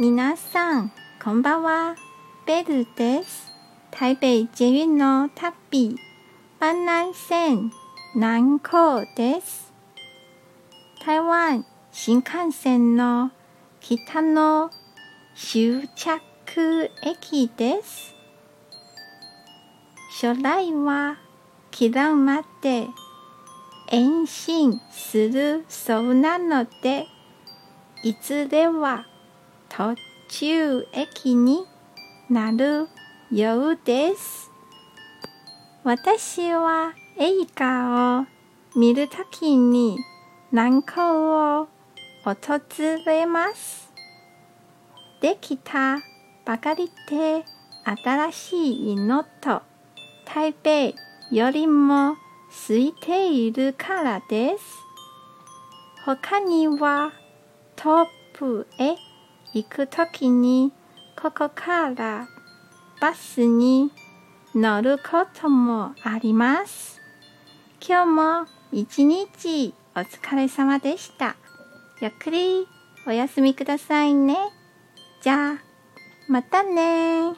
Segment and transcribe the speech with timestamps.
[0.00, 1.96] 皆さん、こんばんは。
[2.46, 3.52] ベルです。
[3.90, 5.96] 台北捷運の旅、
[6.58, 7.72] 板南線
[8.14, 9.72] 南港です。
[11.04, 13.32] 台湾新幹線の
[13.80, 14.70] 北の
[15.34, 18.14] 終着駅です。
[20.22, 21.16] 初来は
[21.72, 22.86] 切らまで
[23.90, 27.08] 延伸するそうなので、
[28.04, 29.04] いずれは
[29.68, 29.94] 途
[30.28, 31.66] 中駅に
[32.30, 32.88] なる
[33.30, 34.50] ようです。
[35.84, 38.26] 私は映画を
[38.78, 39.98] 見るときに
[40.52, 41.68] 南港を
[42.24, 42.34] 訪
[43.06, 43.92] れます。
[45.20, 45.98] できた
[46.44, 47.44] ばかりで
[47.84, 49.62] 新しいのと
[50.24, 50.94] 台北
[51.30, 52.16] よりも
[52.68, 54.64] 空いているからです。
[56.04, 57.12] 他には
[57.76, 59.07] トップへ
[59.54, 60.72] 行くときに
[61.20, 62.28] ここから
[63.00, 63.90] バスに
[64.54, 67.00] 乗ることもあります。
[67.80, 71.36] 今日も一日お疲れ様でした。
[72.00, 72.66] ゆっくり
[73.06, 74.36] お休みくださいね。
[75.22, 75.58] じゃあ、
[76.28, 77.32] またね